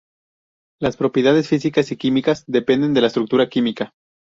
[0.81, 3.93] Las propiedades físicas y químicas dependen de la estructura química.